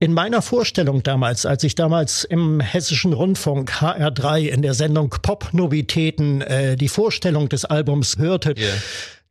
[0.00, 6.40] In meiner Vorstellung damals, als ich damals im Hessischen Rundfunk HR3 in der Sendung Pop-Novitäten
[6.40, 8.74] äh, die Vorstellung des Albums hörte, yeah.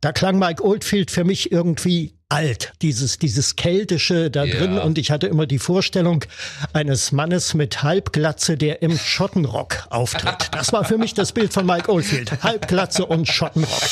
[0.02, 4.58] da klang Mike Oldfield für mich irgendwie alt, dieses, dieses Keltische da yeah.
[4.58, 4.78] drin.
[4.78, 6.24] Und ich hatte immer die Vorstellung
[6.72, 10.50] eines Mannes mit Halbglatze, der im Schottenrock auftritt.
[10.52, 12.42] Das war für mich das Bild von Mike Oldfield.
[12.42, 13.88] Halbglatze und Schottenrock.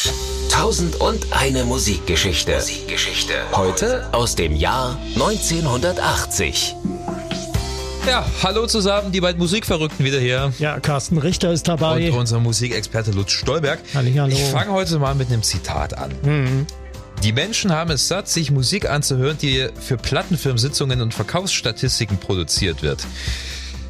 [0.51, 2.55] Tausend und eine Musikgeschichte.
[2.55, 3.35] Musikgeschichte.
[3.53, 6.75] Heute aus dem Jahr 1980.
[8.07, 10.53] Ja, hallo zusammen, die beiden Musikverrückten wieder hier.
[10.61, 12.13] Ja, Carsten Richter ist dabei.
[12.13, 13.81] Und unser Musikexperte Lutz Stolberg.
[13.95, 14.33] Hallihallo.
[14.33, 16.13] Ich fange heute mal mit einem Zitat an.
[16.23, 16.67] Mhm.
[17.23, 23.07] Die Menschen haben es satt, sich Musik anzuhören, die für Plattenfirmensitzungen und Verkaufsstatistiken produziert wird.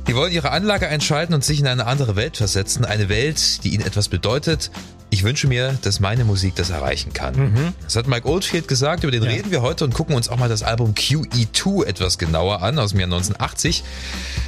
[0.08, 2.84] Die wollen ihre Anlage einschalten und sich in eine andere Welt versetzen.
[2.84, 4.70] Eine Welt, die ihnen etwas bedeutet
[5.16, 7.36] ich wünsche mir, dass meine Musik das erreichen kann.
[7.36, 7.72] Mhm.
[7.82, 9.30] Das hat Mike Oldfield gesagt, über den ja.
[9.30, 12.90] reden wir heute und gucken uns auch mal das Album QE2 etwas genauer an aus
[12.90, 13.82] dem Jahr 1980.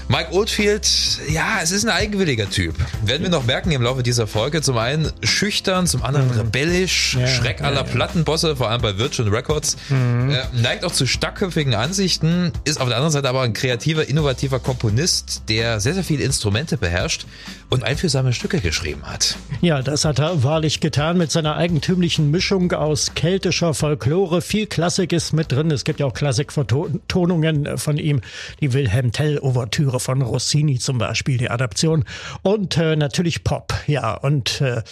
[0.09, 0.87] Mike Oldfield,
[1.31, 2.75] ja, es ist ein eigenwilliger Typ.
[3.03, 4.61] Werden wir noch merken im Laufe dieser Folge.
[4.61, 6.39] Zum einen schüchtern, zum anderen mhm.
[6.39, 9.79] rebellisch, ja, Schreck aller ja, Plattenbosse, vor allem bei Virgin Records.
[9.89, 10.31] Mhm.
[10.31, 14.61] Äh, neigt auch zu starkköpfigen Ansichten, ist auf der anderen Seite aber ein kreativer, innovativer
[14.61, 17.25] Komponist, der sehr, sehr viele Instrumente beherrscht
[17.71, 19.37] und einfühlsame Stücke geschrieben hat.
[19.61, 24.43] Ja, das hat er wahrlich getan mit seiner eigentümlichen Mischung aus keltischer Folklore.
[24.43, 25.71] Viel Klassik ist mit drin.
[25.71, 28.23] Es gibt ja auch Klassikvertonungen von ihm.
[28.61, 32.05] Die Wilhelm Tell-Ouvertüre von Rossini zum Beispiel, die Adaption.
[32.43, 33.73] Und äh, natürlich Pop.
[33.87, 34.83] Ja, und äh,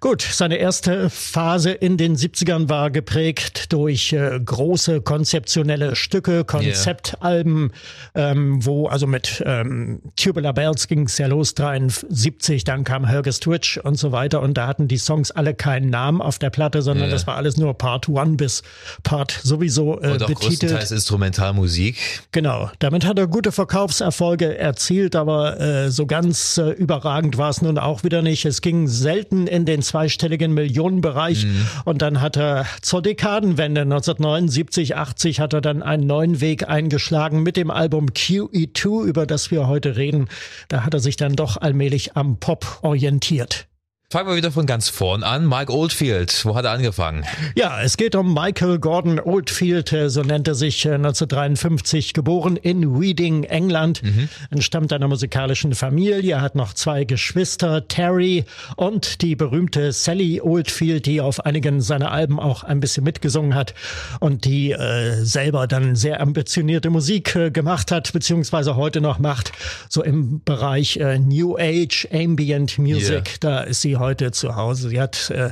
[0.00, 7.70] gut, seine erste Phase in den 70ern war geprägt durch äh, große konzeptionelle Stücke, Konzeptalben,
[8.16, 8.32] yeah.
[8.32, 13.38] ähm, wo also mit ähm, Tubular Bells ging es ja los, 73, dann kam Hergus
[13.38, 14.42] Twitch und so weiter.
[14.42, 17.12] Und da hatten die Songs alle keinen Namen auf der Platte, sondern ja.
[17.12, 18.62] das war alles nur Part One bis
[19.02, 20.38] Part sowieso äh, und auch betitelt.
[20.38, 21.96] größtenteils Instrumentalmusik.
[22.32, 27.62] Genau, damit hat er gute Verkaufserfolge erzielt, aber äh, so ganz äh, überragend war es
[27.62, 28.44] nun auch wieder nicht.
[28.44, 31.66] Es ging selten in den zweistelligen Millionenbereich mhm.
[31.84, 37.42] und dann hat er zur Dekadenwende 1979, 80 hat er dann einen neuen Weg eingeschlagen
[37.42, 40.28] mit dem Album QE2, über das wir heute reden.
[40.68, 43.66] Da hat er sich dann doch allmählich am Pop orientiert.
[44.12, 45.48] Fangen wir wieder von ganz vorn an.
[45.48, 47.24] Mike Oldfield, wo hat er angefangen?
[47.54, 52.56] Ja, es geht um Michael Gordon Oldfield, äh, so nennt er sich, 1953 äh, geboren
[52.56, 54.28] in Reading, England, mhm.
[54.50, 58.44] entstammt einer musikalischen Familie, hat noch zwei Geschwister, Terry
[58.76, 63.72] und die berühmte Sally Oldfield, die auf einigen seiner Alben auch ein bisschen mitgesungen hat
[64.20, 69.52] und die äh, selber dann sehr ambitionierte Musik äh, gemacht hat, beziehungsweise heute noch macht,
[69.88, 73.36] so im Bereich äh, New Age, Ambient Music, yeah.
[73.40, 74.90] da ist sie heute zu Hause.
[74.90, 75.50] Sie hat äh,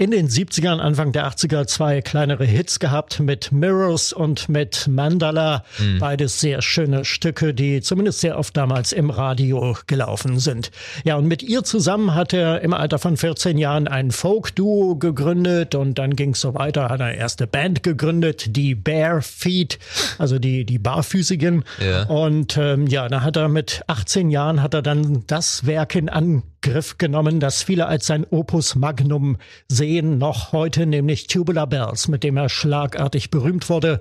[0.00, 5.62] in den 70ern, Anfang der 80er zwei kleinere Hits gehabt mit Mirrors und mit Mandala.
[5.78, 5.98] Mhm.
[5.98, 10.70] Beides sehr schöne Stücke, die zumindest sehr oft damals im Radio gelaufen sind.
[11.04, 15.74] Ja, und mit ihr zusammen hat er im Alter von 14 Jahren ein Folk-Duo gegründet
[15.74, 19.78] und dann ging es so weiter, hat er erste Band gegründet, die Bare Feet,
[20.16, 21.64] also die, die Barfüßigen.
[21.78, 22.04] Ja.
[22.04, 26.08] Und ähm, ja, da hat er mit 18 Jahren hat er dann das Werk in
[26.08, 29.38] Angriff genommen, das viele als sein Opus Magnum
[29.68, 34.00] sehen noch heute, nämlich Tubular Bells, mit dem er schlagartig berühmt wurde.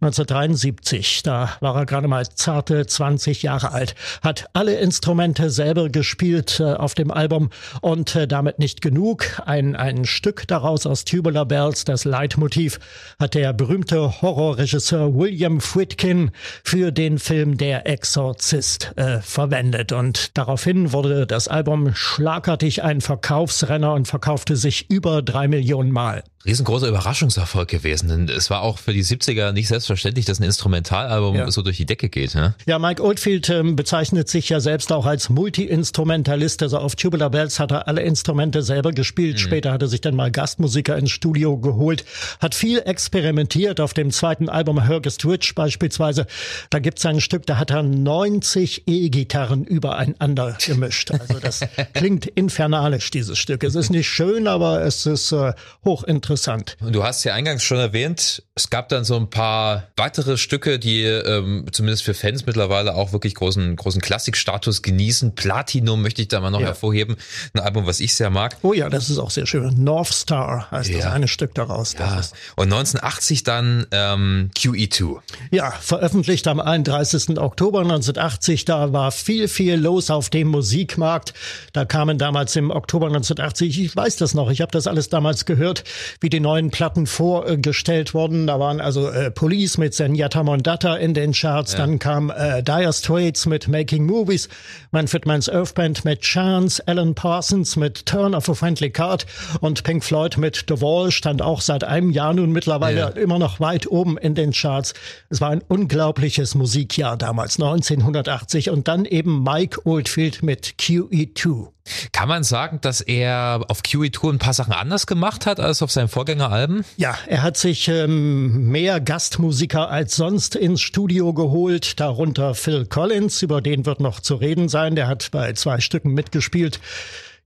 [0.00, 6.60] 1973, da war er gerade mal zarte 20 Jahre alt, hat alle Instrumente selber gespielt
[6.60, 7.50] äh, auf dem Album
[7.80, 9.42] und äh, damit nicht genug.
[9.44, 12.78] Ein, ein Stück daraus aus Tubular Bells, das Leitmotiv,
[13.18, 16.30] hat der berühmte Horrorregisseur William Friedkin
[16.62, 19.92] für den Film Der Exorzist äh, verwendet.
[19.92, 26.24] Und daraufhin wurde das Album schlagartig ein Verkaufsrenner und verkaufte sich über drei Millionen Mal
[26.46, 28.08] riesengroßer Überraschungserfolg gewesen.
[28.08, 31.50] Denn es war auch für die 70er nicht selbstverständlich, dass ein Instrumentalalbum ja.
[31.50, 32.34] so durch die Decke geht.
[32.34, 32.54] Ne?
[32.66, 36.62] Ja, Mike Oldfield ähm, bezeichnet sich ja selbst auch als Multi-Instrumentalist.
[36.62, 39.34] Also auf Tubular Bells hat er alle Instrumente selber gespielt.
[39.34, 39.40] Mhm.
[39.40, 42.04] Später hat er sich dann mal Gastmusiker ins Studio geholt,
[42.40, 43.80] hat viel experimentiert.
[43.80, 46.26] Auf dem zweiten Album Hergus Twitch beispielsweise,
[46.70, 51.10] da gibt es ein Stück, da hat er 90 E-Gitarren übereinander gemischt.
[51.10, 51.60] Also das
[51.94, 53.64] klingt infernalisch, dieses Stück.
[53.64, 55.52] Es ist nicht schön, aber es ist äh,
[55.84, 56.76] hochinteressant interessant.
[56.80, 60.78] Und du hast ja eingangs schon erwähnt, es gab dann so ein paar weitere Stücke,
[60.78, 65.34] die ähm, zumindest für Fans mittlerweile auch wirklich großen, großen Klassikstatus genießen.
[65.34, 66.68] Platinum möchte ich da mal noch ja.
[66.68, 67.16] hervorheben.
[67.52, 68.56] Ein Album, was ich sehr mag.
[68.62, 69.84] Oh ja, das ist auch sehr schön.
[69.84, 70.96] North Star heißt ja.
[70.96, 71.92] das eine Stück daraus.
[71.98, 72.22] Ja.
[72.56, 75.18] Und 1980 dann ähm, QE2.
[75.50, 77.38] Ja, veröffentlicht am 31.
[77.38, 78.64] Oktober 1980.
[78.64, 81.34] Da war viel, viel los auf dem Musikmarkt.
[81.74, 85.44] Da kamen damals im Oktober 1980, ich weiß das noch, ich habe das alles damals
[85.44, 85.84] gehört,
[86.20, 91.14] wie die neuen Platten vorgestellt wurden Da waren also äh, Police mit Zenyatta Mondata in
[91.14, 91.72] den Charts.
[91.72, 91.78] Ja.
[91.78, 94.48] Dann kam äh, Dire Straits mit Making Movies,
[94.90, 99.26] Manfred Mann's Earth Band mit Chance, Alan Parsons mit Turn of a Friendly Card
[99.60, 103.08] und Pink Floyd mit The Wall stand auch seit einem Jahr nun mittlerweile ja.
[103.08, 104.94] immer noch weit oben in den Charts.
[105.28, 108.70] Es war ein unglaubliches Musikjahr damals, 1980.
[108.70, 111.75] Und dann eben Mike Oldfield mit QE2.
[112.12, 115.90] Kann man sagen, dass er auf QE2 ein paar Sachen anders gemacht hat als auf
[115.90, 116.84] seinen Vorgängeralben?
[116.96, 123.42] Ja, er hat sich ähm, mehr Gastmusiker als sonst ins Studio geholt, darunter Phil Collins,
[123.42, 126.80] über den wird noch zu reden sein, der hat bei zwei Stücken mitgespielt.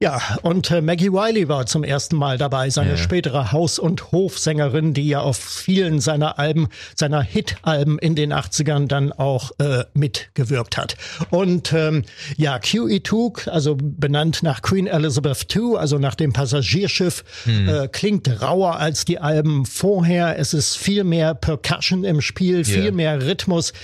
[0.02, 2.96] Ja, und äh, Maggie Wiley war zum ersten Mal dabei, seine ja.
[2.96, 8.86] spätere Haus- und Hofsängerin, die ja auf vielen seiner Alben, seiner Hit-Alben in den 80ern
[8.86, 10.96] dann auch äh, mitgewirkt hat.
[11.28, 12.04] Und ähm,
[12.38, 17.68] ja, QE2, also benannt nach Queen Elizabeth II, also nach dem Passagierschiff, hm.
[17.68, 20.38] äh, klingt rauer als die Alben vorher.
[20.38, 22.92] Es ist viel mehr Percussion im Spiel, viel yeah.
[22.92, 23.74] mehr Rhythmus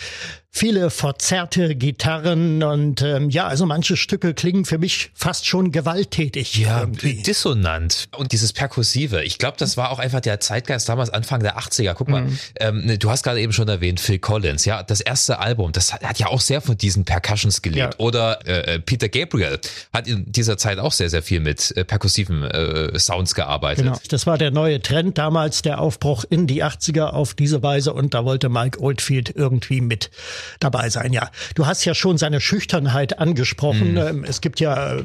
[0.57, 6.57] viele verzerrte Gitarren und ähm, ja, also manche Stücke klingen für mich fast schon gewalttätig.
[6.57, 7.23] Ja, irgendwie.
[7.23, 8.09] dissonant.
[8.17, 11.93] Und dieses Perkussive, ich glaube, das war auch einfach der Zeitgeist damals, Anfang der 80er.
[11.93, 12.39] Guck mal, mhm.
[12.59, 15.93] ähm, ne, du hast gerade eben schon erwähnt, Phil Collins, ja, das erste Album, das
[15.93, 17.95] hat, hat ja auch sehr von diesen Percussions gelebt.
[17.99, 17.99] Ja.
[17.99, 19.59] Oder äh, äh, Peter Gabriel
[19.93, 23.85] hat in dieser Zeit auch sehr, sehr viel mit äh, perkussiven äh, Sounds gearbeitet.
[23.85, 27.93] Genau, das war der neue Trend damals, der Aufbruch in die 80er auf diese Weise
[27.93, 30.11] und da wollte Mike Oldfield irgendwie mit
[30.61, 31.13] dabei sein.
[31.13, 33.95] Ja, du hast ja schon seine Schüchternheit angesprochen.
[33.95, 34.25] Mhm.
[34.25, 34.97] Es gibt ja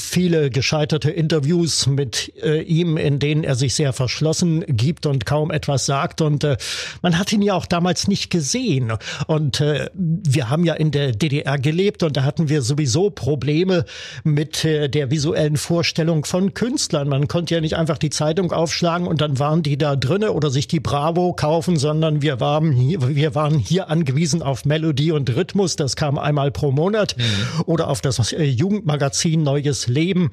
[0.00, 5.50] viele gescheiterte Interviews mit äh, ihm, in denen er sich sehr verschlossen gibt und kaum
[5.50, 6.20] etwas sagt.
[6.20, 6.56] Und äh,
[7.02, 8.92] man hat ihn ja auch damals nicht gesehen.
[9.26, 13.84] Und äh, wir haben ja in der DDR gelebt und da hatten wir sowieso Probleme
[14.22, 17.08] mit äh, der visuellen Vorstellung von Künstlern.
[17.08, 20.50] Man konnte ja nicht einfach die Zeitung aufschlagen und dann waren die da drinne oder
[20.50, 25.34] sich die Bravo kaufen, sondern wir waren hier, wir waren hier angewiesen auf Melodie und
[25.34, 25.76] Rhythmus.
[25.76, 27.62] Das kam einmal pro Monat mhm.
[27.66, 30.30] oder auf das äh, Jugendmagazin Neues Leben.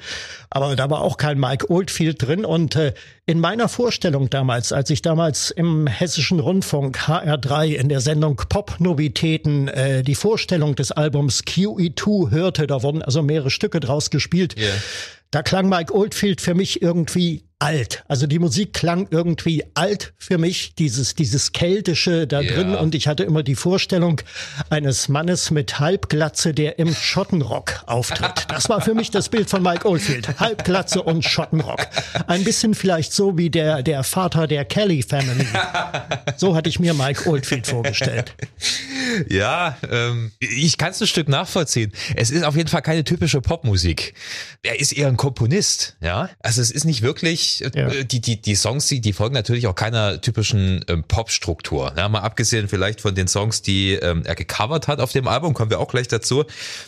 [0.50, 2.46] Aber da war auch kein Mike Oldfield drin.
[2.46, 2.94] Und äh,
[3.26, 9.68] in meiner Vorstellung damals, als ich damals im Hessischen Rundfunk HR3 in der Sendung Pop-Novitäten
[9.68, 14.58] äh, die Vorstellung des Albums QE2 hörte, da wurden also mehrere Stücke draus gespielt.
[14.58, 14.74] Yeah.
[15.32, 18.04] Da klang Mike Oldfield für mich irgendwie alt.
[18.08, 22.54] Also die Musik klang irgendwie alt für mich, dieses, dieses Keltische da ja.
[22.54, 22.76] drin.
[22.76, 24.22] Und ich hatte immer die Vorstellung
[24.70, 28.48] eines Mannes mit Halbglatze, der im Schottenrock auftritt.
[28.50, 30.40] Das war für mich das Bild von Mike Oldfield.
[30.40, 31.88] Halbglatze und Schottenrock.
[32.28, 35.46] Ein bisschen vielleicht so wie der, der Vater der Kelly Family.
[36.38, 38.34] So hatte ich mir Mike Oldfield vorgestellt.
[39.30, 41.92] Ja, ähm, ich kann es ein Stück nachvollziehen.
[42.16, 44.14] Es ist auf jeden Fall keine typische Popmusik.
[44.64, 46.30] Er ist eher ein Komponist, ja.
[46.40, 47.88] Also es ist nicht wirklich ja.
[47.88, 51.94] Äh, die, die, die Songs, die, die folgen natürlich auch keiner typischen ähm, Pop-Struktur.
[51.98, 55.54] Ja, mal abgesehen vielleicht von den Songs, die ähm, er gecovert hat auf dem Album,
[55.54, 56.46] kommen wir auch gleich dazu.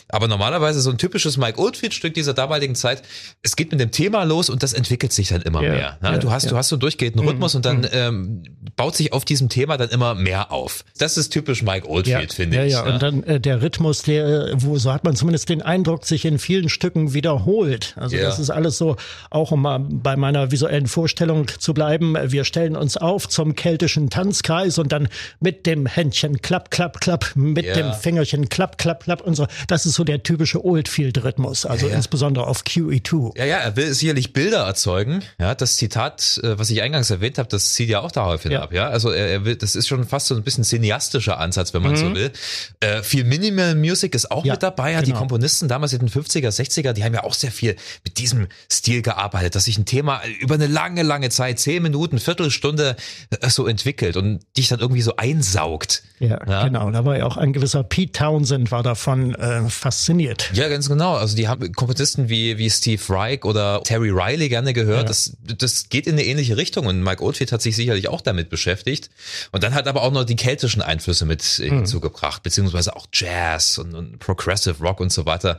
[0.08, 3.02] Aber normalerweise so ein typisches Mike Oldfield-Stück dieser damaligen Zeit,
[3.42, 5.70] es geht mit dem Thema los und das entwickelt sich dann immer ja.
[5.70, 5.98] mehr.
[6.02, 7.58] Ja, du hast, du hast so einen durchgehenden Rhythmus mhm.
[7.58, 7.88] und dann mhm.
[7.92, 8.42] ähm,
[8.76, 10.84] baut sich auf diesem Thema dann immer mehr auf.
[10.98, 12.72] Das ist typisch Mike Oldfield, finde ich.
[12.72, 16.04] Ja, ja, und dann äh, der Rhythmus, der, wo so hat man zumindest den Eindruck,
[16.04, 17.94] sich in vielen Stücken wiederholt.
[17.96, 18.96] Also das ist alles so,
[19.30, 22.16] auch um mal bei meiner visuellen Vorstellung zu bleiben.
[22.30, 25.08] Wir stellen uns auf zum keltischen Tanzkreis und dann
[25.40, 27.74] mit dem Händchen klapp, klapp, klapp, mit ja.
[27.74, 29.48] dem Fingerchen klapp, klapp, klapp und so.
[29.66, 33.36] Das ist so der typische Oldfield-Rhythmus, also ja, insbesondere auf QE2.
[33.36, 35.24] Ja, ja, er will sicherlich Bilder erzeugen.
[35.40, 38.54] Ja, das Zitat, äh, was ich eingangs erwähnt habe, das zieht ja auch darauf hin
[38.54, 38.72] ab.
[38.72, 41.82] Ja, also er, er will, das ist schon fast so ein bisschen cineastischer Ansatz, wenn
[41.82, 41.96] man mhm.
[41.96, 42.30] so will.
[42.78, 44.92] Äh, viel Minimal Music ist auch mit dabei.
[44.92, 45.12] Ja, genau.
[45.12, 48.46] Die Komponisten damals in den 50er, 60er, die haben ja auch sehr viel mit diesem
[48.70, 52.96] Stil gearbeitet, dass sich ein Thema über eine lange, lange Zeit, zehn Minuten, Viertelstunde
[53.30, 56.02] äh, so entwickelt und dich dann irgendwie so einsaugt.
[56.20, 56.90] Ja, ja, genau.
[56.90, 60.50] Da war ja auch ein gewisser Pete Townsend war davon äh, fasziniert.
[60.54, 61.14] Ja, ganz genau.
[61.14, 65.02] Also die haben Komponisten wie, wie Steve Reich oder Terry Riley gerne gehört.
[65.02, 65.04] Ja.
[65.04, 68.50] Das, das geht in eine ähnliche Richtung und Mike Oldfield hat sich sicherlich auch damit
[68.50, 69.10] beschäftigt.
[69.50, 71.78] Und dann hat aber auch noch die keltischen Einflüsse mit hm.
[71.78, 75.58] hinzugebracht, beziehungsweise auch Jazz und, und Progressive Rock und so weiter.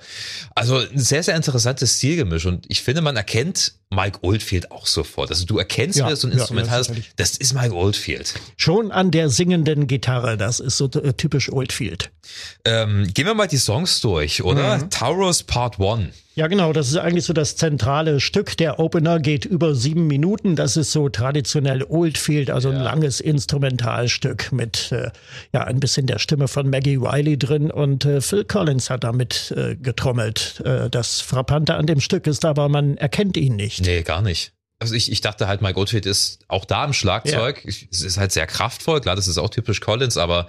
[0.54, 5.30] Also ein sehr, sehr interessantes Stilgemisch und ich finde, man erkennt Mike Oldfield auch sofort.
[5.30, 8.34] Also du erkennst, ja, wie das so ein ja, Instrument ja, das ist Mike Oldfield.
[8.58, 12.12] Schon an der singenden Gitarre, das ist so äh, typisch Oldfield.
[12.66, 14.78] Ähm, gehen wir mal die Songs durch, oder?
[14.78, 14.90] Mhm.
[14.90, 16.14] Taurus Part 1.
[16.36, 18.58] Ja, genau, das ist eigentlich so das zentrale Stück.
[18.58, 20.58] Der Opener geht über sieben Minuten.
[20.58, 22.78] Das ist so traditionell Oldfield, also ja.
[22.78, 25.12] ein langes Instrumentalstück mit äh,
[25.54, 29.54] ja ein bisschen der Stimme von Maggie Wiley drin und äh, Phil Collins hat damit
[29.56, 30.62] äh, getrommelt.
[30.66, 33.86] Äh, das Frappante an dem Stück ist aber, man erkennt ihn nicht.
[33.86, 34.52] Nee, gar nicht.
[34.80, 37.64] Also ich, ich dachte halt, Mike Oldfield ist auch da im Schlagzeug.
[37.64, 37.72] Ja.
[37.90, 39.00] Es ist halt sehr kraftvoll.
[39.00, 40.48] Klar, das ist auch typisch Collins, aber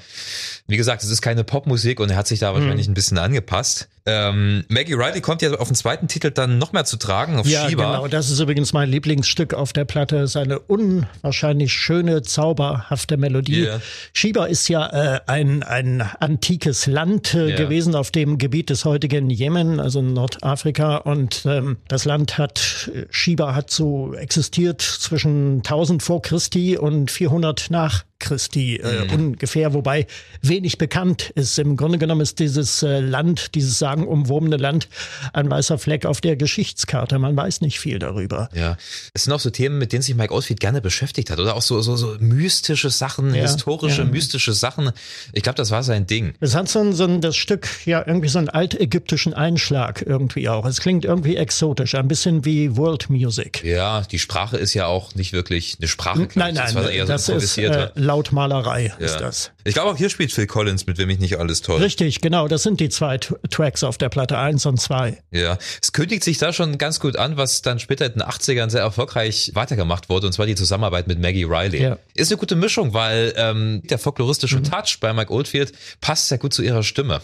[0.66, 2.92] wie gesagt, es ist keine Popmusik und er hat sich da wahrscheinlich mhm.
[2.92, 3.88] ein bisschen angepasst.
[4.06, 7.46] Ähm, Maggie Riley kommt ja auf dem zweiten Titel dann noch mehr zu tragen, auf
[7.46, 7.92] ja, Shiva.
[7.92, 8.08] genau.
[8.08, 10.28] Das ist übrigens mein Lieblingsstück auf der Platte.
[10.28, 13.62] Seine unwahrscheinlich schöne, zauberhafte Melodie.
[13.62, 13.80] Yeah.
[14.12, 17.56] Shiva ist ja äh, ein, ein antikes Land äh, yeah.
[17.56, 20.98] gewesen auf dem Gebiet des heutigen Jemen, also Nordafrika.
[20.98, 27.70] Und ähm, das Land hat, Shiva hat so existiert zwischen 1000 vor Christi und 400
[27.70, 29.12] nach Christi äh, mhm.
[29.12, 30.06] ungefähr, wobei
[30.42, 31.58] wenig bekannt ist.
[31.58, 34.88] Im Grunde genommen ist dieses äh, Land, dieses sagenumwobene Land,
[35.32, 37.18] ein weißer Fleck auf der Geschichtskarte.
[37.18, 38.48] Man weiß nicht viel darüber.
[38.54, 38.76] Ja,
[39.14, 41.62] es sind auch so Themen, mit denen sich Mike Oldfield gerne beschäftigt hat, oder auch
[41.62, 44.08] so so, so mystische Sachen, ja, historische, ja.
[44.08, 44.92] mystische Sachen.
[45.32, 46.34] Ich glaube, das war sein Ding.
[46.40, 50.48] Es hat so ein, so ein das Stück ja irgendwie so einen altägyptischen Einschlag irgendwie
[50.48, 50.66] auch.
[50.66, 53.62] Es klingt irgendwie exotisch, ein bisschen wie World Music.
[53.64, 56.28] Ja, die Sprache ist ja auch nicht wirklich eine Sprache.
[56.34, 59.04] Nein, nein, das, war eher das so ist äh, Lautmalerei ja.
[59.04, 59.50] ist das.
[59.64, 61.82] Ich glaube auch hier spielt Phil Collins mit, wenn mich nicht alles toll.
[61.82, 62.48] Richtig, genau.
[62.48, 65.22] Das sind die zwei Tracks auf der Platte, eins und zwei.
[65.30, 68.70] Ja, es kündigt sich da schon ganz gut an, was dann später in den 80ern
[68.70, 71.82] sehr erfolgreich weitergemacht wurde, und zwar die Zusammenarbeit mit Maggie Riley.
[71.82, 71.98] Ja.
[72.14, 74.64] Ist eine gute Mischung, weil ähm, der folkloristische mhm.
[74.64, 77.20] Touch bei Mike Oldfield passt sehr gut zu ihrer Stimme.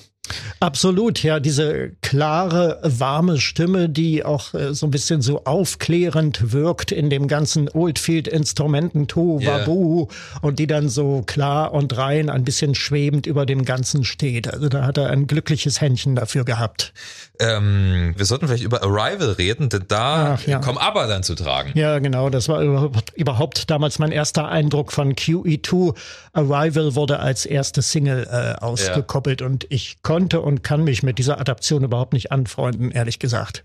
[0.61, 6.93] Absolut, ja, diese klare, warme Stimme, die auch äh, so ein bisschen so aufklärend wirkt
[6.93, 10.41] in dem ganzen Oldfield-Instrumenten Tu, Wabu yeah.
[10.41, 14.53] und die dann so klar und rein, ein bisschen schwebend über dem Ganzen steht.
[14.53, 16.93] Also da hat er ein glückliches Händchen dafür gehabt.
[17.41, 20.61] Ähm, wir sollten vielleicht über Arrival reden, denn da Ach, ja.
[20.61, 21.73] kommen aber dann zu tragen.
[21.75, 25.97] Ja, genau, das war überhaupt, überhaupt damals mein erster Eindruck von QE2.
[26.35, 29.49] Arrival wurde als erste Single äh, ausgekoppelt ja.
[29.49, 33.65] und ich konnte und kann mich mit dieser Adaption überhaupt nicht anfreunden, ehrlich gesagt.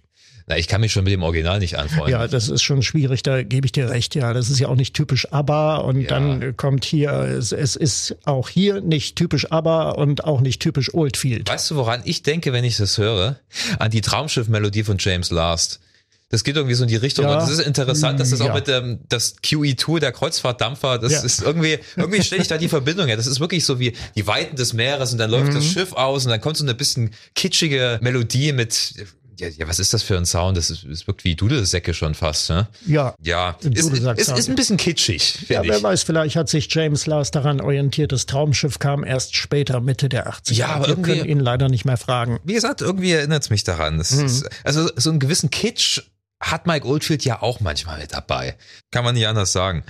[0.50, 2.10] Na, ich kann mich schon mit dem Original nicht anfreunden.
[2.10, 4.16] Ja, das ist schon schwierig, da gebe ich dir recht.
[4.16, 6.08] Ja, das ist ja auch nicht typisch ABBA und ja.
[6.08, 10.94] dann kommt hier, es, es, ist auch hier nicht typisch ABBA und auch nicht typisch
[10.94, 11.50] Oldfield.
[11.50, 13.36] Weißt du, woran ich denke, wenn ich das höre?
[13.78, 15.82] An die Traumschiff-Melodie von James Last.
[16.30, 17.26] Das geht irgendwie so in die Richtung.
[17.26, 17.34] Ja.
[17.34, 18.50] Und das ist interessant, dass das ja.
[18.50, 21.22] auch mit dem das QE2, der Kreuzfahrtdampfer, das ja.
[21.22, 23.16] ist irgendwie, irgendwie stelle ich da die Verbindung her.
[23.16, 25.56] Das ist wirklich so wie die Weiten des Meeres und dann läuft mhm.
[25.56, 28.94] das Schiff aus und dann kommt so eine bisschen kitschige Melodie mit,
[29.40, 30.58] ja, ja, was ist das für ein Sound?
[30.58, 32.68] Das, ist, das wirkt wie Dudelsäcke schon fast, ne?
[32.86, 33.14] Ja.
[33.22, 35.46] Ja, ist, ist, ist ein bisschen kitschig.
[35.48, 35.84] Ja, wer ich.
[35.84, 38.12] weiß, vielleicht hat sich James Lars daran orientiert.
[38.12, 40.54] Das Traumschiff kam erst später, Mitte der 80er.
[40.54, 42.40] Ja, aber Wir können ihn leider nicht mehr fragen.
[42.44, 43.96] Wie gesagt, irgendwie erinnert es mich daran.
[43.96, 44.02] Mhm.
[44.02, 46.02] Ist, also so einen gewissen Kitsch
[46.40, 48.56] hat Mike Oldfield ja auch manchmal mit dabei.
[48.92, 49.84] Kann man nicht anders sagen.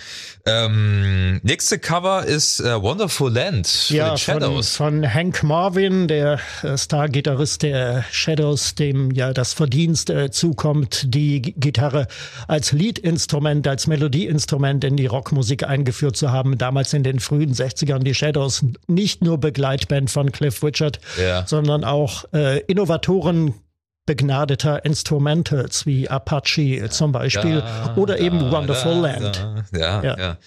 [0.45, 4.75] Ähm, nächste Cover ist äh, Wonderful Land von ja, Shadows.
[4.75, 11.13] Von, von Hank Marvin, der äh, Star-Gitarrist der Shadows, dem ja das Verdienst äh, zukommt,
[11.13, 12.07] die G Gitarre
[12.47, 16.57] als Leadinstrument, als Melodieinstrument in die Rockmusik eingeführt zu haben.
[16.57, 21.45] Damals in den frühen 60ern die Shadows nicht nur Begleitband von Cliff Richard, ja.
[21.45, 23.53] sondern auch äh, Innovatoren
[24.07, 29.47] begnadeter Instrumentals wie Apache zum Beispiel da, oder da, eben Wonderful da, Land.
[29.71, 30.37] Ja, ja, ja.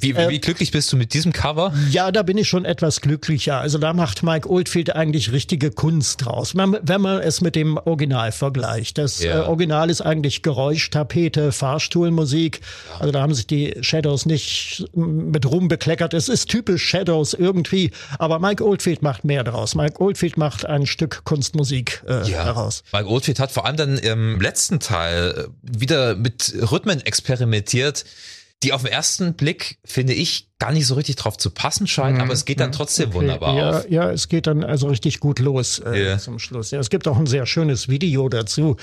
[0.00, 1.72] Wie, wie, wie glücklich bist du mit diesem Cover?
[1.90, 3.58] Ja, da bin ich schon etwas glücklicher.
[3.60, 8.32] Also da macht Mike Oldfield eigentlich richtige Kunst draus, wenn man, es mit dem Original
[8.32, 8.98] vergleicht.
[8.98, 9.44] Das yeah.
[9.44, 12.60] äh, Original ist eigentlich Geräuschtapete, Fahrstuhlmusik.
[12.98, 16.14] Also da haben sich die Shadows nicht mit Ruhm bekleckert.
[16.14, 19.74] Es ist typisch Shadows irgendwie, aber Mike Oldfield macht mehr draus.
[19.74, 22.44] Mike Oldfield macht ein Stück Kunstmusik äh, ja.
[22.44, 22.82] daraus.
[22.92, 28.04] Mike Oldfield hat vor allem dann im letzten Teil wieder mit Rhythmen experimentiert,
[28.62, 32.16] die auf den ersten Blick, finde ich, gar nicht so richtig drauf zu passen scheint,
[32.16, 32.22] mhm.
[32.22, 33.18] aber es geht dann trotzdem okay.
[33.18, 33.90] wunderbar ja, auf.
[33.90, 36.18] Ja, es geht dann also richtig gut los äh, yeah.
[36.18, 36.72] zum Schluss.
[36.72, 38.76] Ja, es gibt auch ein sehr schönes Video dazu,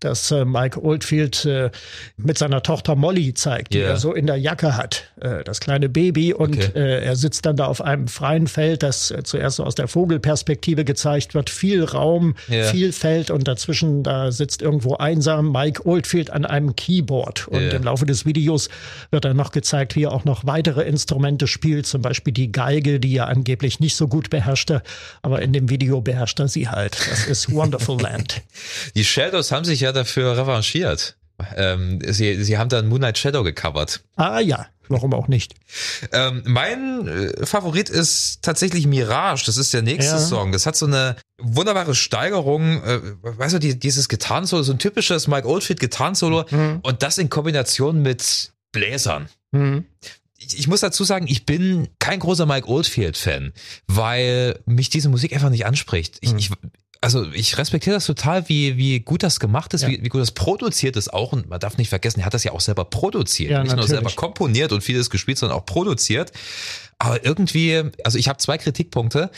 [0.00, 1.70] das äh, Mike Oldfield äh,
[2.16, 3.84] mit seiner Tochter Molly zeigt, yeah.
[3.84, 6.72] die er so in der Jacke hat, äh, das kleine Baby und okay.
[6.74, 9.86] äh, er sitzt dann da auf einem freien Feld, das äh, zuerst so aus der
[9.86, 12.66] Vogelperspektive gezeigt wird, viel Raum, yeah.
[12.66, 17.84] viel Feld und dazwischen da sitzt irgendwo einsam Mike Oldfield an einem Keyboard und im
[17.84, 18.68] Laufe des Videos
[19.12, 22.50] wird dann noch gezeigt, wie er auch noch weitere Instrumente Instrumente spielt, zum Beispiel die
[22.50, 24.82] Geige, die er angeblich nicht so gut beherrschte,
[25.20, 26.96] aber in dem Video beherrscht er sie halt.
[27.10, 28.40] Das ist Wonderful Land.
[28.94, 31.16] Die Shadows haben sich ja dafür revanchiert.
[31.56, 34.00] Ähm, sie, sie haben dann Moonlight Shadow gecovert.
[34.16, 35.54] Ah ja, warum auch nicht?
[36.12, 39.44] Ähm, mein äh, Favorit ist tatsächlich Mirage.
[39.44, 40.20] Das ist der nächste ja.
[40.20, 40.52] Song.
[40.52, 42.82] Das hat so eine wunderbare Steigerung.
[42.82, 46.80] Äh, weißt du, die, dieses Gitarrensolo, so ein typisches Mike Oldfield Gitarrensolo mhm.
[46.82, 49.28] und das in Kombination mit Bläsern.
[49.52, 49.84] Mhm
[50.40, 53.52] ich, muss dazu sagen, ich bin kein großer Mike Oldfield-Fan,
[53.86, 56.18] weil mich diese Musik einfach nicht anspricht.
[56.22, 56.38] Ich, mhm.
[56.38, 56.50] ich,
[57.02, 59.88] also ich respektiere das total, wie, wie gut das gemacht ist, ja.
[59.88, 61.32] wie, wie gut das produziert ist auch.
[61.32, 63.50] Und man darf nicht vergessen, er hat das ja auch selber produziert.
[63.50, 63.90] Ja, nicht natürlich.
[63.90, 66.32] nur selber komponiert und vieles gespielt, sondern auch produziert.
[66.98, 69.30] Aber irgendwie, also ich habe zwei Kritikpunkte.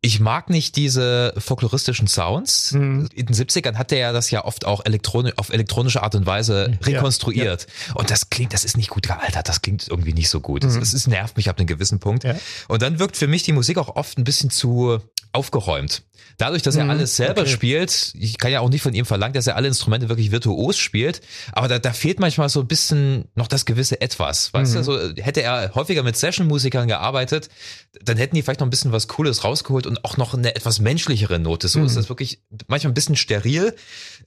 [0.00, 2.72] Ich mag nicht diese folkloristischen Sounds.
[2.72, 3.08] Mhm.
[3.14, 6.24] In den 70ern hat der ja das ja oft auch elektronisch, auf elektronische Art und
[6.24, 7.62] Weise rekonstruiert.
[7.62, 7.94] Ja, ja.
[7.94, 10.62] Und das klingt, das ist nicht gut gealtert, das klingt irgendwie nicht so gut.
[10.62, 10.80] Mhm.
[10.80, 12.22] Es, nervt mich ab einem gewissen Punkt.
[12.22, 12.36] Ja.
[12.68, 15.00] Und dann wirkt für mich die Musik auch oft ein bisschen zu
[15.32, 16.02] aufgeräumt.
[16.36, 17.50] Dadurch, dass er mhm, alles selber okay.
[17.50, 20.78] spielt, ich kann ja auch nicht von ihm verlangen, dass er alle Instrumente wirklich virtuos
[20.78, 21.20] spielt,
[21.52, 24.52] aber da, da fehlt manchmal so ein bisschen noch das gewisse Etwas.
[24.54, 24.76] Weißt mhm.
[24.76, 27.48] du, so hätte er häufiger mit Session-Musikern gearbeitet,
[28.02, 30.78] dann hätten die vielleicht noch ein bisschen was Cooles rausgeholt und auch noch eine etwas
[30.78, 31.66] menschlichere Note.
[31.66, 31.86] So mhm.
[31.86, 33.74] ist das wirklich manchmal ein bisschen steril.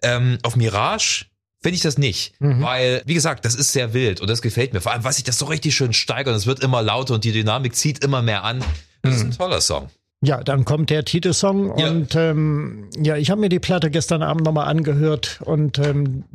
[0.01, 1.27] Ähm, auf Mirage
[1.61, 2.61] finde ich das nicht, mhm.
[2.61, 4.81] weil wie gesagt, das ist sehr wild und das gefällt mir.
[4.81, 7.31] Vor allem, was sich das so richtig schön steigert, es wird immer lauter und die
[7.31, 8.63] Dynamik zieht immer mehr an.
[9.03, 9.37] Das ist ein mhm.
[9.37, 9.89] toller Song.
[10.23, 11.89] Ja, dann kommt der Titelsong ja.
[11.89, 16.25] und ähm, ja, ich habe mir die Platte gestern Abend nochmal angehört und ähm,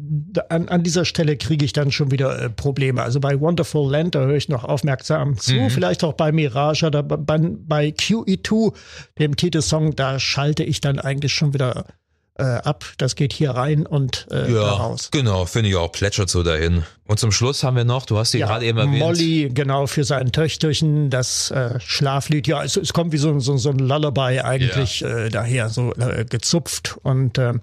[0.49, 3.00] an, an dieser Stelle kriege ich dann schon wieder äh, Probleme.
[3.00, 5.71] Also bei Wonderful Land, da höre ich noch aufmerksam zu, mhm.
[5.71, 8.73] vielleicht auch bei Mirage oder bei, bei QE2,
[9.21, 11.85] dem Titelsong, da schalte ich dann eigentlich schon wieder
[12.38, 12.85] äh, ab.
[12.99, 15.11] Das geht hier rein und äh, ja, raus.
[15.11, 16.85] Genau, finde ich auch, plätschert so dahin.
[17.07, 18.99] Und zum Schluss haben wir noch, du hast die ja, gerade eben erwähnt.
[18.99, 22.47] Molly, genau, für sein Töchterchen, das äh, Schlaflied.
[22.47, 25.09] Ja, es, es kommt wie so, so, so ein Lullaby eigentlich ja.
[25.09, 26.97] äh, daher, so äh, gezupft.
[27.02, 27.55] Und äh,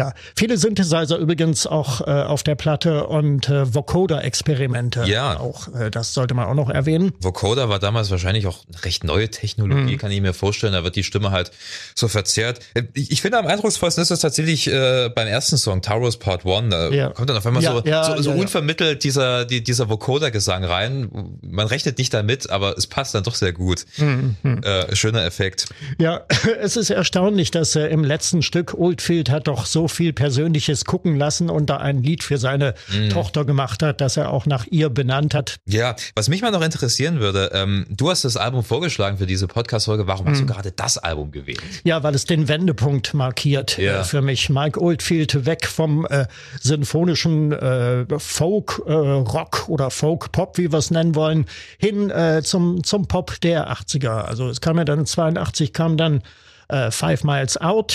[0.00, 5.04] ja, viele Synthesizer übrigens auch äh, auf der Platte und äh, Vocoder-Experimente.
[5.04, 5.38] Ja.
[5.38, 7.12] Auch, äh, das sollte man auch noch erwähnen.
[7.20, 9.98] Vocoder war damals wahrscheinlich auch eine recht neue Technologie, mhm.
[9.98, 10.72] kann ich mir vorstellen.
[10.72, 11.50] Da wird die Stimme halt
[11.94, 12.60] so verzerrt.
[12.94, 16.70] Ich, ich finde am eindrucksvollsten ist es tatsächlich äh, beim ersten Song, Taurus Part One.
[16.70, 17.10] Da ja.
[17.10, 21.38] kommt dann auf einmal ja, so, ja, so, so unvermittelt dieser, die, dieser Vocoder-Gesang rein.
[21.42, 23.84] Man rechnet nicht damit, aber es passt dann doch sehr gut.
[23.98, 24.36] Mhm.
[24.62, 25.66] Äh, schöner Effekt.
[25.98, 26.22] Ja,
[26.62, 30.84] es ist erstaunlich, dass äh, im letzten Stück Oldfield hat doch so so viel Persönliches
[30.84, 33.10] gucken lassen und da ein Lied für seine mm.
[33.10, 35.56] Tochter gemacht hat, das er auch nach ihr benannt hat.
[35.66, 39.46] Ja, was mich mal noch interessieren würde, ähm, du hast das Album vorgeschlagen für diese
[39.46, 40.06] Podcast-Folge.
[40.06, 40.28] Warum mm.
[40.30, 40.48] hast du mhm.
[40.48, 41.62] gerade das Album gewählt?
[41.84, 44.00] Ja, weil es den Wendepunkt markiert äh, ja.
[44.00, 44.48] äh, für mich.
[44.50, 46.26] Mike Oldfield weg vom äh,
[46.60, 51.46] sinfonischen äh, Folk, äh, Rock oder Folk Pop, wie wir es nennen wollen,
[51.78, 54.22] hin äh, zum, zum Pop der 80er.
[54.22, 56.22] Also es kam ja dann 82 kam dann
[56.70, 57.94] äh, Five Miles Out.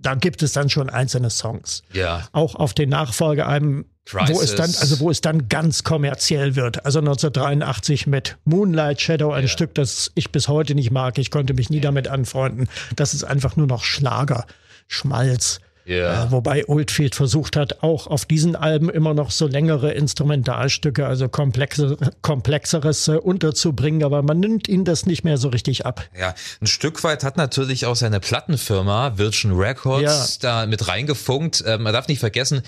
[0.00, 1.82] Da gibt es dann schon einzelne Songs.
[1.92, 2.28] Ja.
[2.32, 4.36] Auch auf den Nachfolgealben Crisis.
[4.36, 6.86] Wo es dann, also wo es dann ganz kommerziell wird.
[6.86, 9.48] Also 1983 mit Moonlight Shadow, ein ja.
[9.48, 11.18] Stück, das ich bis heute nicht mag.
[11.18, 12.68] Ich konnte mich nie damit anfreunden.
[12.94, 14.46] Das ist einfach nur noch Schlager,
[14.86, 15.60] Schmalz.
[15.88, 16.24] Yeah.
[16.24, 21.28] Äh, wobei Oldfield versucht hat, auch auf diesen Alben immer noch so längere Instrumentalstücke, also
[21.28, 26.04] komplexe, komplexeres äh, unterzubringen, aber man nimmt ihnen das nicht mehr so richtig ab.
[26.18, 30.62] Ja, ein Stück weit hat natürlich auch seine Plattenfirma Virgin Records ja.
[30.62, 31.60] da mit reingefunkt.
[31.60, 32.62] Äh, man darf nicht vergessen,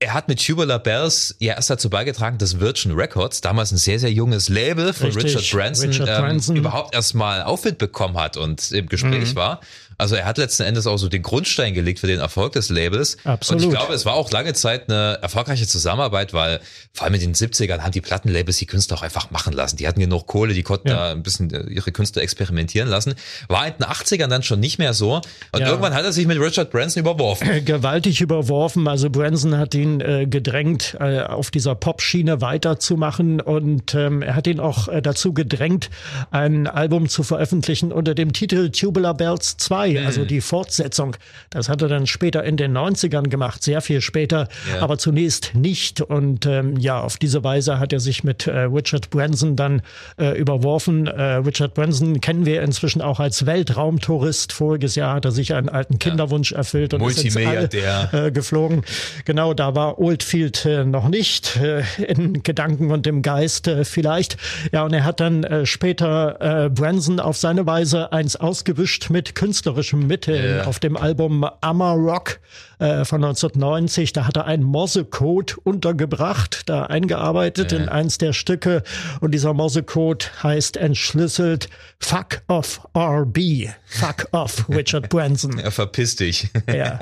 [0.00, 3.98] er hat mit Tubular Bells ja erst dazu beigetragen, dass Virgin Records, damals ein sehr,
[3.98, 6.56] sehr junges Label von Richtig, Richard Branson, Richard ähm, Branson.
[6.56, 9.36] überhaupt erstmal Aufwind bekommen hat und im Gespräch mhm.
[9.36, 9.60] war.
[9.98, 13.16] Also er hat letzten Endes auch so den Grundstein gelegt für den Erfolg des Labels.
[13.24, 13.64] Absolut.
[13.64, 16.60] Und ich glaube, es war auch lange Zeit eine erfolgreiche Zusammenarbeit, weil
[16.92, 19.76] vor allem in den 70ern haben die Plattenlabels die Künstler auch einfach machen lassen.
[19.76, 20.94] Die hatten genug Kohle, die konnten ja.
[20.94, 23.14] da ein bisschen äh, ihre Künstler experimentieren lassen.
[23.48, 25.16] War in den 80ern dann schon nicht mehr so.
[25.50, 25.66] Und ja.
[25.66, 27.48] irgendwann hat er sich mit Richard Branson überworfen.
[27.64, 28.86] Gewaltig überworfen.
[28.86, 33.40] Also Branson hat ihn äh, gedrängt, äh, auf dieser Pop-Schiene weiterzumachen.
[33.40, 35.90] Und ähm, er hat ihn auch äh, dazu gedrängt,
[36.30, 39.87] ein Album zu veröffentlichen unter dem Titel Tubular Bells 2.
[39.92, 40.26] 2, also mhm.
[40.28, 41.16] die Fortsetzung.
[41.50, 44.82] Das hat er dann später in den 90ern gemacht, sehr viel später, ja.
[44.82, 46.00] aber zunächst nicht.
[46.00, 49.82] Und ähm, ja, auf diese Weise hat er sich mit äh, Richard Branson dann
[50.18, 51.06] äh, überworfen.
[51.06, 54.52] Äh, Richard Branson kennen wir inzwischen auch als Weltraumtourist.
[54.52, 58.82] Voriges Jahr hat er sich einen alten Kinderwunsch erfüllt und ist ins All, äh, geflogen.
[59.24, 64.36] Genau, da war Oldfield äh, noch nicht äh, in Gedanken und im Geist äh, vielleicht.
[64.72, 69.34] Ja, und er hat dann äh, später äh, Branson auf seine Weise eins ausgewischt mit
[69.34, 70.66] künstlerischem künstlerischen Mitteln yeah.
[70.66, 72.40] auf dem Album Amarok
[72.78, 74.12] äh, von 1990.
[74.12, 77.82] Da hat er einen Morsecode untergebracht, da eingearbeitet yeah.
[77.82, 78.82] in eins der Stücke.
[79.20, 81.68] Und dieser Morsecode heißt entschlüsselt
[82.00, 83.68] Fuck off RB.
[83.86, 85.58] Fuck off Richard Branson.
[85.58, 86.48] Ja, verpiss dich.
[86.72, 86.98] Ja.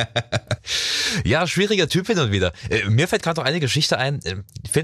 [1.24, 2.52] ja, schwieriger Typ hin und wieder.
[2.70, 4.36] Äh, mir fällt gerade noch eine Geschichte ein, äh,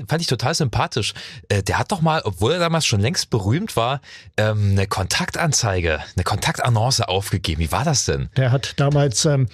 [0.07, 1.15] fand ich total sympathisch.
[1.51, 4.01] Der hat doch mal, obwohl er damals schon längst berühmt war,
[4.37, 7.61] ähm, eine Kontaktanzeige, eine Kontaktannonce aufgegeben.
[7.61, 8.29] Wie war das denn?
[8.37, 9.49] Der hat damals ähm,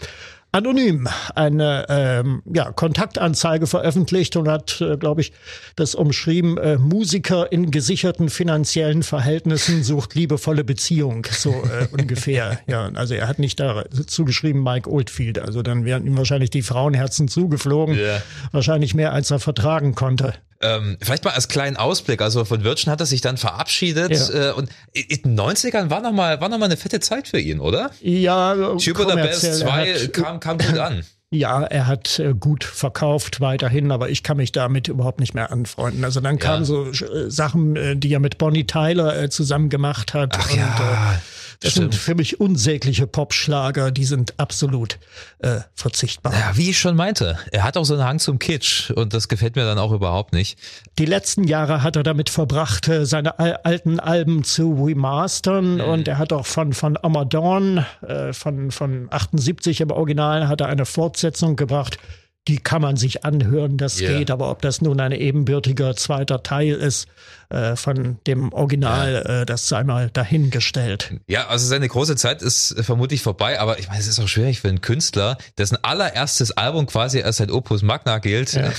[0.52, 5.32] anonym eine ähm, ja, Kontaktanzeige veröffentlicht und hat, äh, glaube ich,
[5.76, 12.60] das umschrieben, äh, Musiker in gesicherten finanziellen Verhältnissen sucht liebevolle Beziehung, so äh, ungefähr.
[12.66, 16.62] Ja, also er hat nicht dazu geschrieben Mike Oldfield, also dann wären ihm wahrscheinlich die
[16.62, 18.22] Frauenherzen zugeflogen, yeah.
[18.52, 20.34] wahrscheinlich mehr als er vertragen konnte.
[20.60, 24.50] Ähm, vielleicht mal als kleinen Ausblick, also von Virgin hat er sich dann verabschiedet ja.
[24.50, 27.60] äh, und in den 90ern war nochmal war noch mal eine fette Zeit für ihn,
[27.60, 27.92] oder?
[28.00, 31.04] Ja, Tubular Bells 2 kam, kam gut an.
[31.30, 35.52] Ja, er hat äh, gut verkauft weiterhin, aber ich kann mich damit überhaupt nicht mehr
[35.52, 36.02] anfreunden.
[36.02, 40.38] Also dann kamen so äh, Sachen, äh, die er mit Bonnie Tyler zusammen gemacht hat.
[40.38, 41.20] Ach und, ja.
[41.60, 41.92] Das Stimmt.
[41.92, 44.98] sind für mich unsägliche Popschlager, die sind absolut
[45.40, 46.32] äh, verzichtbar.
[46.32, 49.26] Ja, wie ich schon meinte, er hat auch so einen Hang zum Kitsch und das
[49.26, 50.56] gefällt mir dann auch überhaupt nicht.
[50.98, 55.80] Die letzten Jahre hat er damit verbracht, äh, seine alten Alben zu remastern mhm.
[55.80, 60.68] und er hat auch von, von Amadorn, äh, von, von 78 im Original, hat er
[60.68, 61.98] eine Fortsetzung gebracht
[62.46, 64.18] die kann man sich anhören, das yeah.
[64.18, 67.06] geht, aber ob das nun ein ebenbürtiger zweiter Teil ist
[67.50, 69.40] äh, von dem Original, ja.
[69.42, 71.14] äh, das sei mal dahingestellt.
[71.26, 74.60] Ja, also seine große Zeit ist vermutlich vorbei, aber ich meine, es ist auch schwierig
[74.60, 78.72] für einen Künstler, dessen allererstes Album quasi als sein Opus Magna gilt, ja.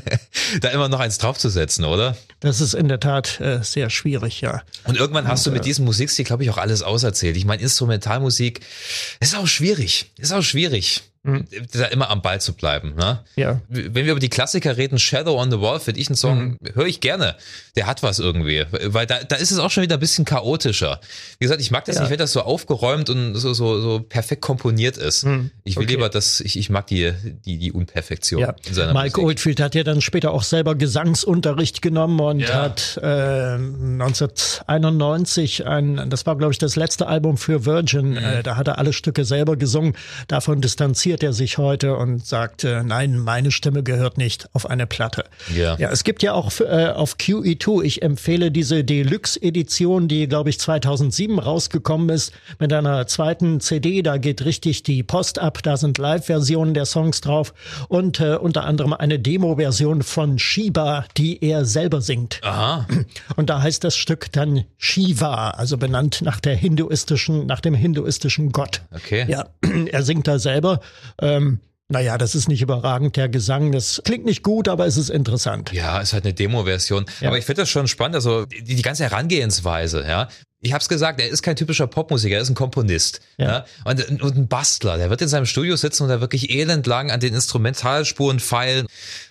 [0.60, 2.16] da immer noch eins draufzusetzen, oder?
[2.40, 4.62] Das ist in der Tat äh, sehr schwierig, ja.
[4.84, 7.36] Und irgendwann hast Und, du mit äh, diesem Musikstil, glaube ich, auch alles auserzählt.
[7.36, 8.60] Ich meine, Instrumentalmusik
[9.18, 11.02] ist auch schwierig, ist auch schwierig.
[11.22, 11.46] Mhm.
[11.72, 12.94] Da immer am Ball zu bleiben.
[12.94, 13.20] Ne?
[13.36, 13.60] Ja.
[13.68, 16.74] Wenn wir über die Klassiker reden, Shadow on the Wall, finde ich einen Song, mhm.
[16.74, 17.36] höre ich gerne.
[17.76, 18.64] Der hat was irgendwie.
[18.70, 21.00] Weil da, da ist es auch schon wieder ein bisschen chaotischer.
[21.38, 22.02] Wie gesagt, ich mag das ja.
[22.02, 25.24] nicht, wenn das so aufgeräumt und so, so, so perfekt komponiert ist.
[25.24, 25.50] Mhm.
[25.64, 25.94] Ich will okay.
[25.94, 27.12] lieber, dass ich, ich mag die,
[27.44, 28.54] die, die Unperfektion ja.
[28.66, 29.26] in seiner Mike Musik.
[29.26, 32.54] Oldfield hat ja dann später auch selber Gesangsunterricht genommen und ja.
[32.54, 38.16] hat äh, 1991 ein, das war glaube ich das letzte Album für Virgin, mhm.
[38.16, 39.94] äh, da hat er alle Stücke selber gesungen.
[40.28, 44.68] Davon distanziert distanziert er sich heute und sagt, äh, nein, meine Stimme gehört nicht auf
[44.68, 45.24] eine Platte.
[45.54, 50.50] Ja, ja es gibt ja auch äh, auf QE2, ich empfehle diese Deluxe-Edition, die, glaube
[50.50, 54.02] ich, 2007 rausgekommen ist, mit einer zweiten CD.
[54.02, 55.62] Da geht richtig die Post ab.
[55.62, 57.54] Da sind Live-Versionen der Songs drauf
[57.88, 62.40] und äh, unter anderem eine Demo-Version von Shiba, die er selber singt.
[62.42, 62.86] Aha.
[63.36, 68.52] Und da heißt das Stück dann Shiva, also benannt nach der hinduistischen, nach dem hinduistischen
[68.52, 68.82] Gott.
[68.94, 69.24] Okay.
[69.28, 69.46] Ja,
[69.90, 70.80] er singt da selber
[71.20, 73.72] ähm, naja, das ist nicht überragend, der Gesang.
[73.72, 75.72] Das klingt nicht gut, aber es ist interessant.
[75.72, 77.06] Ja, ist halt eine Demo-Version.
[77.20, 77.28] Ja.
[77.28, 78.14] Aber ich finde das schon spannend.
[78.14, 80.28] Also die, die ganze Herangehensweise, ja.
[80.60, 83.20] Ich habe es gesagt, er ist kein typischer Popmusiker, er ist ein Komponist.
[83.38, 83.46] Ja.
[83.46, 83.64] ja?
[83.84, 84.98] Und, und ein Bastler.
[84.98, 88.86] Der wird in seinem Studio sitzen und da wirklich elendlang an den Instrumentalspuren feilen.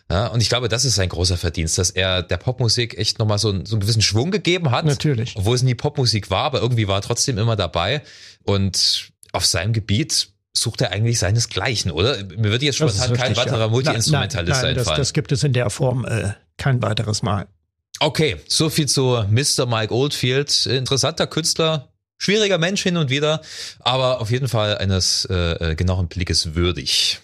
[0.09, 3.37] Ja, und ich glaube, das ist sein großer Verdienst, dass er der Popmusik echt nochmal
[3.39, 4.85] so, so einen gewissen Schwung gegeben hat.
[4.85, 5.35] Natürlich.
[5.35, 8.01] Obwohl es nie Popmusik war, aber irgendwie war er trotzdem immer dabei.
[8.45, 12.17] Und auf seinem Gebiet sucht er eigentlich seinesgleichen, oder?
[12.37, 13.67] Mir wird jetzt spontan kein weiterer ja.
[13.67, 14.75] Multi-Instrumentalist einfallen.
[14.75, 17.47] Das, das gibt es in der Form äh, kein weiteres Mal.
[17.99, 19.65] Okay, so viel zu Mr.
[19.65, 20.65] Mike Oldfield.
[20.65, 23.41] Interessanter Künstler, schwieriger Mensch hin und wieder,
[23.79, 27.19] aber auf jeden Fall eines äh, äh genauen Blickes würdig.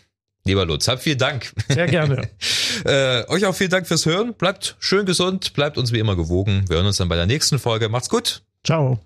[0.45, 1.53] Lieber Lutz, hab vielen Dank.
[1.69, 2.29] Sehr gerne.
[2.85, 4.33] äh, euch auch vielen Dank fürs Hören.
[4.33, 6.65] Bleibt schön gesund, bleibt uns wie immer gewogen.
[6.67, 7.87] Wir hören uns dann bei der nächsten Folge.
[7.87, 8.41] Macht's gut.
[8.65, 8.99] Ciao.